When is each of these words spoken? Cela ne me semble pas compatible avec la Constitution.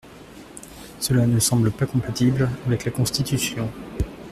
Cela 0.99 1.27
ne 1.27 1.33
me 1.35 1.39
semble 1.39 1.69
pas 1.69 1.85
compatible 1.85 2.49
avec 2.65 2.85
la 2.85 2.91
Constitution. 2.91 3.69